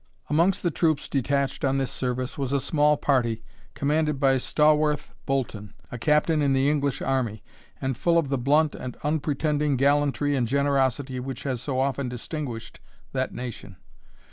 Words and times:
Amongst 0.31 0.63
the 0.63 0.71
troops 0.71 1.07
detached 1.07 1.63
on 1.63 1.77
this 1.77 1.91
service 1.91 2.35
was 2.35 2.51
a 2.53 2.59
small 2.59 2.97
party, 2.97 3.43
commanded 3.75 4.19
by 4.19 4.37
Stawarth 4.37 5.13
Bolton, 5.27 5.75
a 5.91 5.99
captain 5.99 6.41
in 6.41 6.53
the 6.53 6.67
English 6.71 7.03
army, 7.03 7.43
and 7.79 7.95
full 7.95 8.17
of 8.17 8.29
the 8.29 8.37
blunt 8.39 8.73
and 8.73 8.97
unpretending 9.03 9.77
gallantry 9.77 10.35
and 10.35 10.47
generosity 10.47 11.19
which 11.19 11.43
has 11.43 11.61
so 11.61 11.79
often 11.79 12.09
distinguished 12.09 12.79
that 13.11 13.31
nation. 13.31 13.75